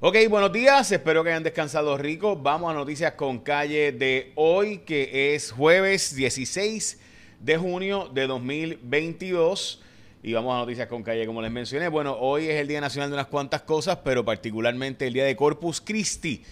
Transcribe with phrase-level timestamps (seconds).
[0.00, 2.36] Ok, buenos días, espero que hayan descansado rico.
[2.36, 7.00] Vamos a noticias con calle de hoy, que es jueves 16
[7.40, 9.80] de junio de 2022.
[10.22, 11.88] Y vamos a noticias con calle, como les mencioné.
[11.88, 15.36] Bueno, hoy es el Día Nacional de unas cuantas cosas, pero particularmente el Día de
[15.36, 16.42] Corpus Christi.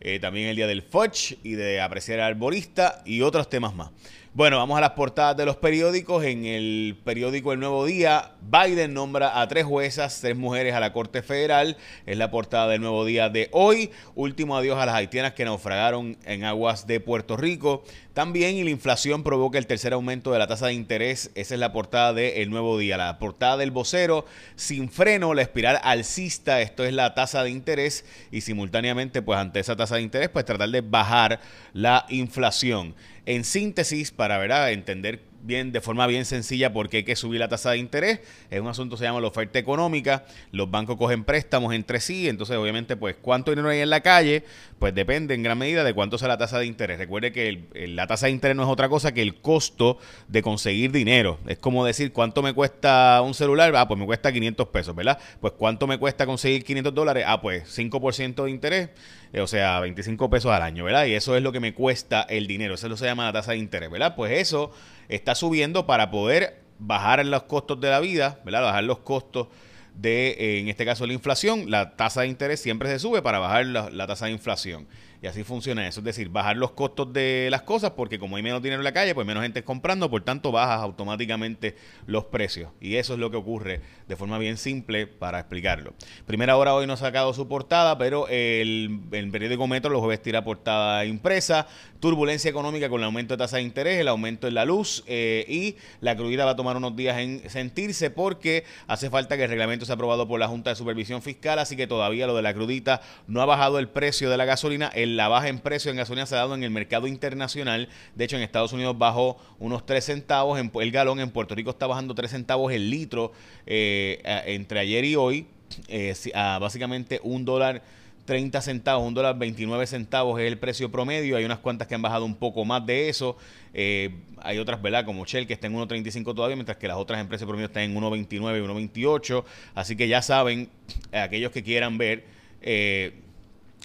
[0.00, 3.90] Eh, también el Día del Fudge y de apreciar al arborista y otros temas más.
[4.36, 6.24] Bueno, vamos a las portadas de los periódicos.
[6.24, 10.92] En el periódico El Nuevo Día, Biden nombra a tres juezas, tres mujeres a la
[10.92, 11.76] Corte Federal.
[12.04, 13.92] Es la portada del Nuevo Día de hoy.
[14.16, 17.84] Último adiós a las haitianas que naufragaron en aguas de Puerto Rico.
[18.12, 21.30] También, y la inflación provoca el tercer aumento de la tasa de interés.
[21.36, 22.96] Esa es la portada de El Nuevo Día.
[22.96, 24.24] La portada del vocero,
[24.56, 26.60] sin freno, la espiral alcista.
[26.60, 28.04] Esto es la tasa de interés.
[28.32, 31.38] Y simultáneamente, pues ante esa tasa de interés, pues tratar de bajar
[31.72, 32.96] la inflación.
[33.26, 34.72] En síntesis, para ¿verdad?
[34.72, 38.20] entender bien, de forma bien sencilla por qué hay que subir la tasa de interés.
[38.50, 40.24] Es un asunto que se llama la oferta económica.
[40.52, 42.28] Los bancos cogen préstamos entre sí.
[42.28, 44.44] Entonces, obviamente, pues, cuánto dinero hay en la calle,
[44.78, 46.98] pues depende en gran medida de cuánto sea la tasa de interés.
[46.98, 50.92] Recuerde que la tasa de interés no es otra cosa que el costo de conseguir
[50.92, 51.38] dinero.
[51.46, 53.74] Es como decir, ¿cuánto me cuesta un celular?
[53.76, 55.18] Ah, pues me cuesta 500 pesos, ¿verdad?
[55.40, 57.24] Pues, ¿cuánto me cuesta conseguir 500 dólares?
[57.26, 58.90] Ah, pues 5% de interés.
[59.34, 61.06] Eh, o sea, 25 pesos al año, ¿verdad?
[61.06, 62.74] Y eso es lo que me cuesta el dinero.
[62.74, 64.14] Eso se llama la tasa de interés, ¿verdad?
[64.14, 64.70] Pues eso
[65.08, 68.62] está subiendo para poder bajar los costos de la vida, ¿verdad?
[68.62, 69.48] Bajar los costos
[69.94, 71.70] de, eh, en este caso, la inflación.
[71.70, 74.86] La tasa de interés siempre se sube para bajar la tasa de inflación.
[75.24, 76.00] Y así funciona eso.
[76.00, 78.92] Es decir, bajar los costos de las cosas porque como hay menos dinero en la
[78.92, 82.72] calle, pues menos gente comprando, por tanto bajas automáticamente los precios.
[82.78, 85.94] Y eso es lo que ocurre de forma bien simple para explicarlo.
[86.26, 90.20] Primera hora hoy no ha sacado su portada, pero el, el periódico Metro los jueves
[90.20, 91.68] tira portada impresa.
[92.00, 95.46] Turbulencia económica con el aumento de tasa de interés, el aumento en la luz eh,
[95.48, 99.48] y la crudida va a tomar unos días en sentirse porque hace falta que el
[99.48, 102.52] reglamento sea aprobado por la Junta de Supervisión Fiscal, así que todavía lo de la
[102.52, 104.90] crudita no ha bajado el precio de la gasolina.
[105.14, 107.88] La baja en precio en gasolina se ha dado en el mercado internacional.
[108.14, 111.20] De hecho, en Estados Unidos bajó unos 3 centavos en, el galón.
[111.20, 113.32] En Puerto Rico está bajando 3 centavos el litro
[113.66, 115.46] eh, entre ayer y hoy.
[115.88, 116.14] Eh,
[116.60, 117.82] básicamente un dólar
[118.24, 121.36] 30 centavos, un dólar 29 centavos es el precio promedio.
[121.36, 123.36] Hay unas cuantas que han bajado un poco más de eso.
[123.74, 125.04] Eh, hay otras, ¿verdad?
[125.04, 127.94] Como Shell, que está en 1.35 todavía, mientras que las otras empresas promedio están en
[127.94, 129.44] 1.29 y 1.28.
[129.74, 130.68] Así que ya saben,
[131.12, 132.24] aquellos que quieran ver,
[132.62, 133.12] eh,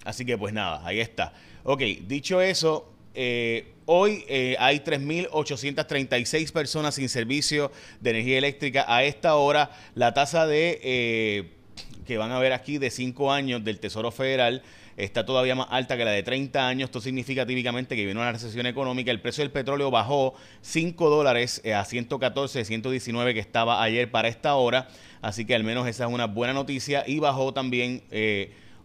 [0.09, 1.33] Así que pues nada, ahí está.
[1.63, 7.71] Ok, dicho eso, eh, hoy eh, hay 3.836 personas sin servicio
[8.01, 8.85] de energía eléctrica.
[8.87, 11.51] A esta hora, la tasa de eh,
[12.07, 14.63] que van a ver aquí de 5 años del Tesoro Federal
[14.97, 16.87] está todavía más alta que la de 30 años.
[16.87, 19.11] Esto significa típicamente que viene una recesión económica.
[19.11, 24.55] El precio del petróleo bajó 5 dólares a 114, 119 que estaba ayer para esta
[24.55, 24.87] hora.
[25.21, 27.03] Así que al menos esa es una buena noticia.
[27.05, 28.01] Y bajó también...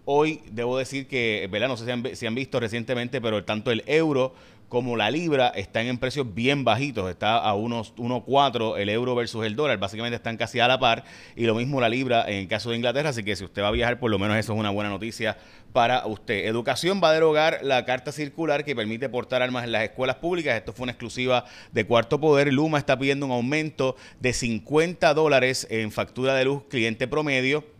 [0.06, 1.68] Hoy debo decir que, ¿verdad?
[1.68, 4.34] No sé si han, visto recientemente, pero tanto el euro
[4.68, 9.46] como la libra están en precios bien bajitos, está a unos 1.4 el euro versus
[9.46, 11.04] el dólar, básicamente están casi a la par.
[11.36, 13.70] Y lo mismo la libra en caso de Inglaterra, así que si usted va a
[13.70, 15.38] viajar, por lo menos eso es una buena noticia
[15.72, 16.46] para usted.
[16.46, 20.54] Educación va a derogar la carta circular que permite portar armas en las escuelas públicas,
[20.54, 25.66] esto fue una exclusiva de Cuarto Poder, Luma está pidiendo un aumento de 50 dólares
[25.70, 27.73] en factura de luz cliente promedio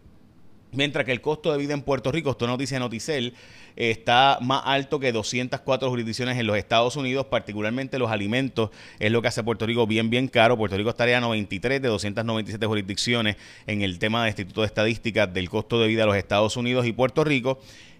[0.74, 3.34] Mientras que el costo de vida en Puerto Rico, esto noticia Noticel,
[3.76, 9.22] está más alto que 204 jurisdicciones en los Estados Unidos, particularmente los alimentos, es lo
[9.22, 10.56] que hace Puerto Rico bien, bien caro.
[10.56, 13.36] Puerto Rico estaría a 93 de 297 jurisdicciones
[13.66, 16.86] en el tema de Instituto de Estadística del costo de vida de los Estados Unidos
[16.86, 17.58] y Puerto Rico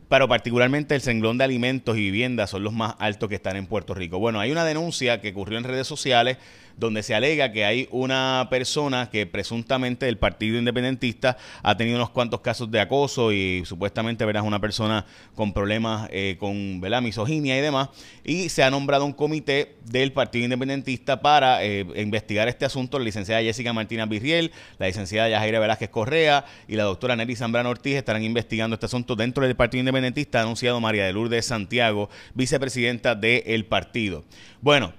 [0.08, 3.66] pero particularmente el senglón de alimentos y viviendas son los más altos que están en
[3.66, 4.18] Puerto Rico.
[4.18, 6.38] Bueno, hay una denuncia que ocurrió en redes sociales
[6.76, 12.10] donde se alega que hay una persona que presuntamente del Partido Independentista ha tenido unos
[12.10, 17.00] cuantos casos de acoso y supuestamente verás una persona con problemas eh, con ¿verdad?
[17.02, 17.90] misoginia y demás
[18.24, 23.04] y se ha nombrado un comité del Partido Independentista para eh, investigar este asunto la
[23.04, 27.94] licenciada Jessica Martínez Virriel, la licenciada Yajaira Velázquez Correa y la doctora Nelly Zambrano Ortiz
[27.94, 29.93] estarán investigando este asunto dentro del Partido Independentista
[30.40, 34.24] anunciado María de Lourdes Santiago, vicepresidenta del partido.
[34.60, 34.92] Bueno,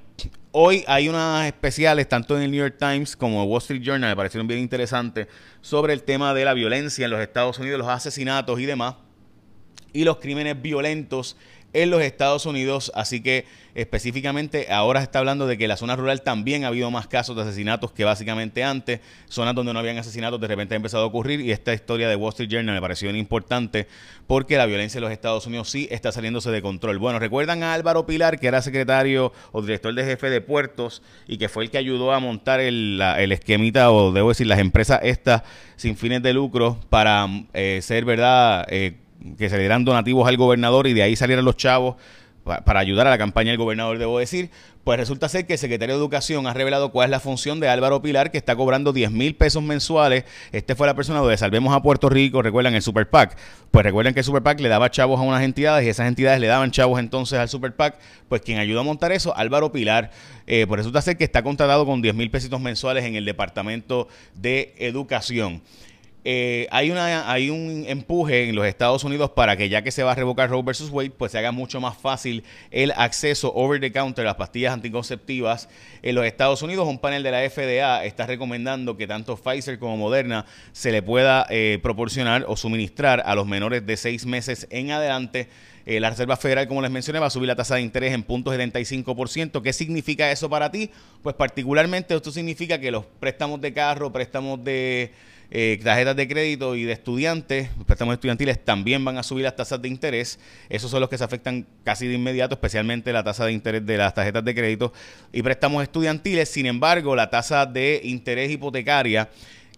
[0.52, 4.10] hoy hay unas especiales, tanto en el New York Times como en Wall Street Journal,
[4.10, 5.28] me parecieron bien interesantes,
[5.62, 8.96] sobre el tema de la violencia en los Estados Unidos, los asesinatos y demás,
[9.94, 11.38] y los crímenes violentos
[11.76, 12.92] en los Estados Unidos.
[12.96, 13.46] Así que
[13.76, 17.08] específicamente ahora se está hablando de que en la zona rural también ha habido más
[17.08, 19.02] casos de asesinatos que básicamente antes.
[19.28, 22.16] Zonas donde no habían asesinatos de repente ha empezado a ocurrir y esta historia de
[22.16, 23.88] Wall Street Journal me pareció importante
[24.28, 26.98] porque la violencia en los Estados Unidos sí está saliéndose de control.
[26.98, 31.38] Bueno, recuerdan a Álvaro Pilar, que era secretario o director de jefe de puertos y
[31.38, 35.00] que fue el que ayudó a montar el, el esquemita o debo decir las empresas
[35.04, 35.44] estas
[35.76, 38.66] sin fines de lucro para eh, ser, ¿verdad?
[38.70, 38.96] Eh,
[39.38, 41.96] que se le dieran donativos al gobernador y de ahí salieran los chavos
[42.46, 44.52] para ayudar a la campaña del gobernador, debo decir,
[44.84, 47.68] pues resulta ser que el secretario de Educación ha revelado cuál es la función de
[47.68, 50.26] Álvaro Pilar, que está cobrando 10 mil pesos mensuales.
[50.52, 53.36] Este fue la persona donde Salvemos a Puerto Rico, recuerdan el Super PAC.
[53.72, 56.40] Pues recuerden que el Super PAC le daba chavos a unas entidades y esas entidades
[56.40, 57.98] le daban chavos entonces al Super PAC.
[58.30, 60.12] Pues quien ayudó a montar eso, Álvaro Pilar.
[60.46, 64.08] Eh, pues resulta ser que está contratado con 10 mil pesitos mensuales en el Departamento
[64.36, 65.64] de Educación.
[66.28, 70.02] Eh, hay, una, hay un empuje en los Estados Unidos para que ya que se
[70.02, 73.80] va a revocar Roe versus Wade, pues se haga mucho más fácil el acceso over
[73.80, 75.70] the counter a las pastillas anticonceptivas
[76.02, 76.88] en los Estados Unidos.
[76.88, 81.46] Un panel de la FDA está recomendando que tanto Pfizer como Moderna se le pueda
[81.52, 85.48] eh, proporcionar o suministrar a los menores de seis meses en adelante.
[85.86, 88.26] Eh, la Reserva Federal, como les mencioné, va a subir la tasa de interés en
[88.26, 89.62] .75%.
[89.62, 90.90] ¿Qué significa eso para ti?
[91.22, 95.12] Pues particularmente esto significa que los préstamos de carro, préstamos de
[95.52, 99.82] eh, tarjetas de crédito y de estudiantes, préstamos estudiantiles también van a subir las tasas
[99.82, 100.40] de interés.
[100.70, 103.98] Esos son los que se afectan casi de inmediato, especialmente la tasa de interés de
[103.98, 104.94] las tarjetas de crédito
[105.32, 106.50] y préstamos estudiantiles.
[106.50, 109.30] Sin embargo, la tasa de interés hipotecaria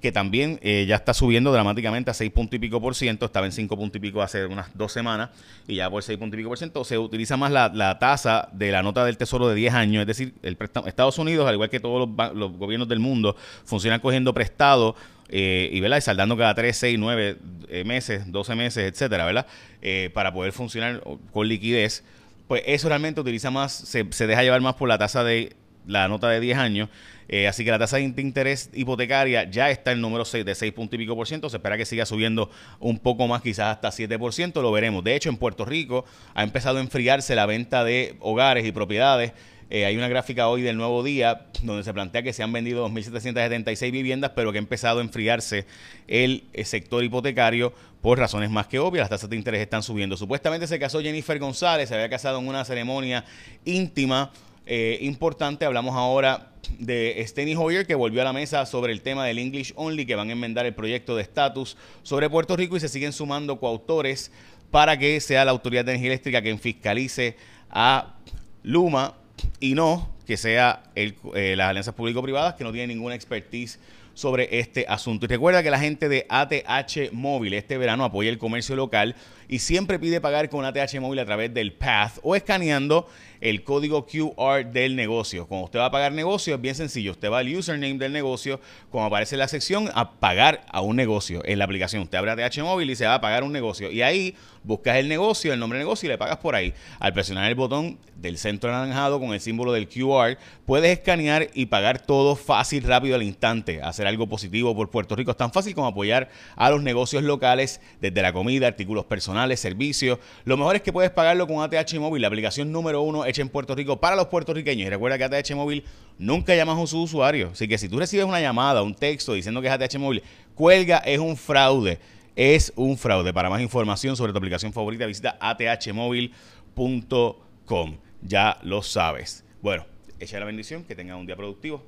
[0.01, 3.45] que también eh, ya está subiendo dramáticamente a 6 puntos y pico por ciento, estaba
[3.45, 5.29] en 5 puntos y pico hace unas dos semanas
[5.67, 8.71] y ya por 6 puntos y pico por ciento se utiliza más la, tasa de
[8.71, 11.79] la nota del tesoro de 10 años, es decir, el Estados Unidos, al igual que
[11.79, 13.35] todos los, los gobiernos del mundo,
[13.65, 14.95] funcionan cogiendo prestado
[15.29, 15.97] eh, y, ¿verdad?
[15.97, 17.37] y saldando cada 3, 6, 9
[17.85, 19.45] meses, 12 meses, etcétera, ¿verdad?
[19.81, 22.03] Eh, para poder funcionar con liquidez,
[22.47, 26.29] pues eso realmente utiliza más, se, deja llevar más por la tasa de la nota
[26.29, 26.89] de 10 años.
[27.29, 30.71] Eh, así que la tasa de interés hipotecaria ya está en número 6 de 6
[30.71, 31.49] puntos y pico por ciento.
[31.49, 34.61] Se espera que siga subiendo un poco más, quizás hasta 7 por ciento.
[34.61, 35.03] Lo veremos.
[35.03, 39.33] De hecho, en Puerto Rico ha empezado a enfriarse la venta de hogares y propiedades
[39.69, 42.87] eh, hay una gráfica hoy del nuevo día donde se plantea que se han vendido
[42.87, 45.65] 2.776 viviendas, pero que ha empezado a enfriarse
[46.07, 49.03] el, eh, sector hipotecario por razones más que obvias.
[49.03, 50.15] Las tasas de interés están subiendo.
[50.15, 53.25] Supuestamente se casó Jennifer González, se había casado en una ceremonia
[53.65, 54.31] íntima
[54.65, 55.65] eh, importante.
[55.65, 59.73] Hablamos ahora de Steny Hoyer, que volvió a la mesa sobre el tema del English
[59.75, 63.11] Only, que van a enmendar el proyecto de estatus sobre Puerto Rico y se siguen
[63.11, 64.31] sumando coautores
[64.71, 67.35] para que sea la Autoridad de Energía Eléctrica quien fiscalice
[67.69, 68.15] a
[68.63, 69.15] Luma
[69.59, 73.79] y no que sea eh, las alianzas público-privadas que no tienen ninguna expertise
[74.13, 75.25] sobre este asunto.
[75.25, 79.15] Y recuerda que la gente de ATH Móvil este verano apoya el comercio local
[79.47, 83.07] y siempre pide pagar con ATH Móvil a través del Path o escaneando
[83.41, 85.47] el código QR del negocio.
[85.47, 87.11] Cuando usted va a pagar negocio es bien sencillo.
[87.11, 88.59] Usted va al username del negocio,
[88.91, 92.03] como aparece en la sección, a pagar a un negocio en la aplicación.
[92.03, 93.91] Usted abre ATH Móvil y se va a pagar un negocio.
[93.91, 96.73] Y ahí buscas el negocio, el nombre del negocio y le pagas por ahí.
[96.99, 101.67] Al presionar el botón del centro anaranjado con el símbolo del QR, puedes escanear y
[101.67, 103.81] pagar todo fácil, rápido al instante.
[103.81, 107.79] Hacer algo positivo por Puerto Rico es tan fácil como apoyar a los negocios locales
[108.01, 110.19] desde la comida, artículos personales, servicios.
[110.45, 113.49] Lo mejor es que puedes pagarlo con ATH Móvil, la aplicación número uno hecha en
[113.49, 114.87] Puerto Rico para los puertorriqueños.
[114.87, 115.83] Y recuerda que ATH Móvil
[116.17, 117.49] nunca llama a su usuario.
[117.53, 120.23] Así que si tú recibes una llamada, un texto diciendo que es ATH Móvil,
[120.55, 121.99] cuelga, es un fraude
[122.37, 123.33] es un fraude.
[123.33, 127.97] Para más información sobre tu aplicación favorita, visita athmobile.com.
[128.21, 129.43] Ya lo sabes.
[129.61, 129.85] Bueno,
[130.19, 131.83] echa la bendición, que tenga un día productivo.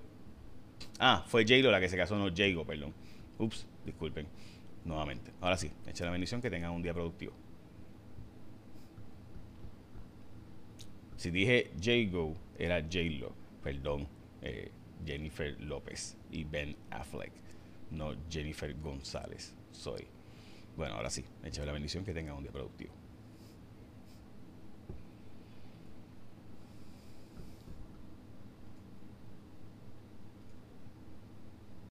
[0.99, 2.93] Ah, fue J-Lo la que se casó, no Jago, perdón.
[3.37, 4.27] Ups, disculpen.
[4.89, 5.31] Nuevamente.
[5.39, 7.31] Ahora sí, echa la bendición, que tenga un día productivo.
[11.15, 13.35] Si dije Jago, era J-Lo.
[13.61, 14.07] Perdón,
[14.41, 14.71] eh,
[15.05, 17.31] Jennifer López y Ben Affleck.
[17.91, 19.55] No Jennifer González.
[19.71, 20.07] Soy.
[20.75, 22.91] Bueno, ahora sí, échame la bendición que tenga un día productivo.